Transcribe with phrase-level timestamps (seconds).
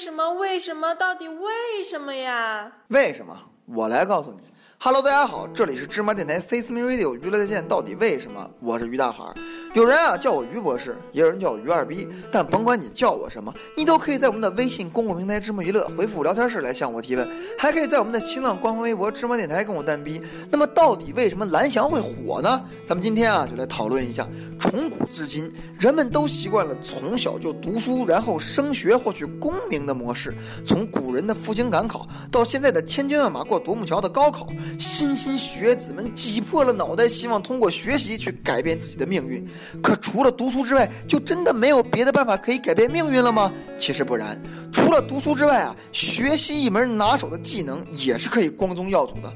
[0.00, 0.32] 什么？
[0.32, 0.94] 为什么？
[0.94, 2.72] 到底为什么呀？
[2.88, 3.38] 为什么？
[3.66, 4.38] 我来告诉你。
[4.78, 7.68] Hello，大家好，这里是芝麻电台 C S M Radio 娱乐在线。
[7.68, 8.50] 到底为什么？
[8.60, 9.22] 我是于大海。
[9.72, 12.08] 有人啊叫我于博士，也有人叫我于二逼。
[12.30, 20.20] 但甭管你叫我什么，你都可以在我们的微信公共平台芝麻娱乐回复聊天室来向我提问，还可以在我们的新浪官方微博芝麻电台跟我单逼。
[20.50, 22.60] 那么到底为什么蓝翔会火呢？
[22.86, 24.28] 咱们今天啊就来讨论一下。
[24.58, 30.34] 从古至今，人们都习惯了从小就读书，然后升学获取功名的模式。
[30.66, 34.48] 从古人的赴京赶考，到现在的千军万马过独木桥的高考。
[34.78, 39.46] 莘莘学子们挤破了脑袋，希望通过学习去改变自己的命运。
[39.82, 43.52] 可除了读书之外，就真的没有别的办法可以改变命运了吗？
[43.78, 44.40] 其实不然，
[44.72, 49.32] 除了读书之外啊，学习一门拿手的技能也是可以光宗耀祖的。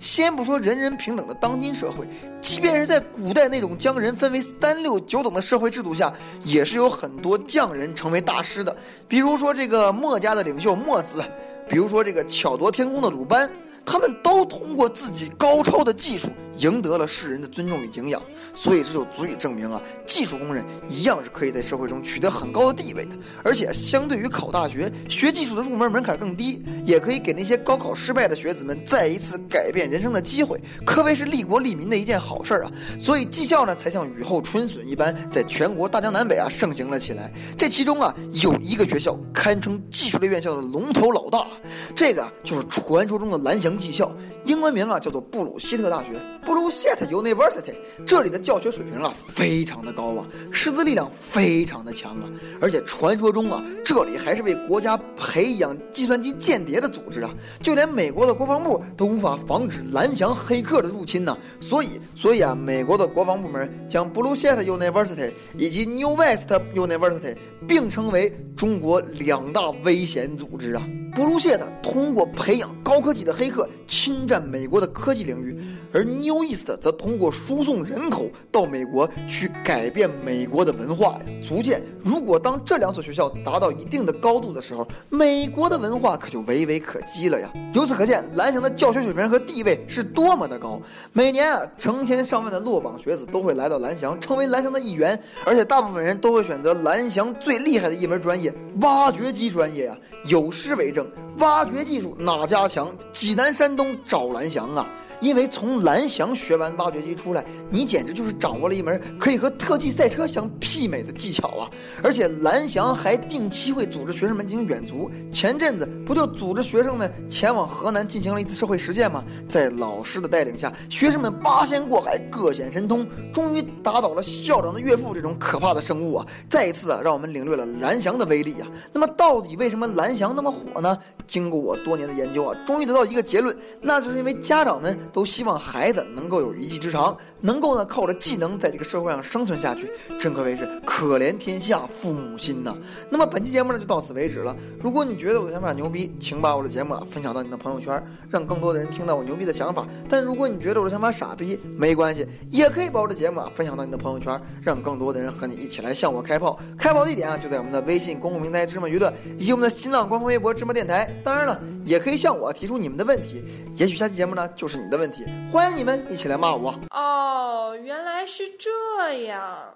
[0.00, 2.06] 先不说人人平等的当今社会，
[2.40, 6.12] 即便是在古代那种将人分为三六九等的社会制度下，
[6.44, 8.76] 也是有很多匠人成为大师的。
[9.08, 11.20] 比如说这个墨家的领袖墨子，
[11.68, 13.50] 比如说这个巧夺天工的鲁班。
[13.90, 18.20] 他们都通过自己高超的技术赢得了世人的尊重与敬仰，
[18.54, 23.12] 所以这就足以证明啊，技术工人一样是可以在社会中取得很高的地位的。
[23.42, 32.72] 而且，相对于考大学，学技术的入门门槛更低，也可以给那些高考失败的学子们再一次改变人生的机会，可谓是利国利民的一件好事儿啊。
[33.00, 37.32] 所以，技校呢才像雨后春笋一般，在全国大江南北啊盛行了起来。
[37.56, 41.46] 这其中啊，有一个学校堪称技术类院校的龙头老大，
[41.94, 43.77] 这个就是传说中的蓝翔。
[43.78, 44.12] 技校，
[44.44, 46.10] 英文名啊叫做布鲁希特大学
[46.44, 47.74] （Blue Shet University）。
[48.04, 52.28] 这里的教学水平啊非常的高啊，师资力量非常的强啊，
[52.60, 57.30] 而且传说中啊，这里还是为国家培养计算机间谍的组织啊，
[57.62, 61.36] 就连美国的国防部都无法防止蓝翔黑客的入侵呢。
[61.60, 70.82] 所以，所以啊，美国的国防部门将 Blue Shet University 以及 New West University 并称为中国两大危险组织啊。
[71.14, 75.56] 布鲁谢特通过培养高科技的黑客侵占美国的科技领域，
[75.92, 81.20] 而 New East 则通过输送人口到美国去改变美国的文化呀。
[81.42, 87.50] 足见，如果当这两所学校达到一定的高度的时候，美国的文化可就微微可击了呀。
[87.74, 90.80] 由此可见，蓝翔的教学水平和地位是多么的高。
[91.12, 99.96] 每年啊，成千上万的落榜学子都会来到蓝翔，成为蓝翔的一员，而且大部分人都会选择蓝翔最厉害的一门专业——挖掘机专业呀。
[100.26, 100.97] 有诗为证。
[100.98, 102.94] 生挖掘技术哪家强？
[103.12, 104.88] 济南、山东找蓝翔啊！
[105.20, 111.70] 因为从蓝翔学完挖掘机出来，你简直就是掌握了一门可以和特技赛车相媲美的技巧啊！
[112.02, 119.24] 而且蓝翔还定期会组织学生们进行远足，前阵子不就组织学生们前往河南进行了一次社会实践吗？
[119.48, 126.26] 在老师的带领下，学生们八仙过海，各显神通，终于打倒了校长的岳父这种可怕的生物啊！
[126.48, 128.68] 再一次啊，让我们领略了蓝翔的威力啊！
[128.92, 130.96] 那么到底为什么蓝翔那么火呢？
[131.28, 142.74] 经过我多年的研究啊，终于得到一个结论，那就是因为家长们都希望孩子能够有一技之长，能够呢靠着技能在这个社会上生存下去，真可谓是可怜天下父母心呐。
[143.10, 144.56] 那么本期节目呢就到此为止了。
[144.80, 149.86] 如果你觉得我的想法牛逼，请把我的节目啊分享到你的朋友圈，让更多的人听到我牛逼的想法。
[150.08, 156.58] 但如果你觉得我的想法傻逼，没关系，也可以把我的节目啊分享到你的朋友圈，让更多的人和你一起来向我开炮。
[156.78, 161.12] 开炮地点啊就在我们的微信公共平台芝麻娱乐以及我们的新浪官方微博芝麻电台。
[161.24, 163.42] 当然了，也可以向我提出你们的问题，
[163.76, 166.74] 也许下期节目呢就是你的问题，欢迎你们一起来骂我。
[166.90, 169.74] 哦，原来是这样。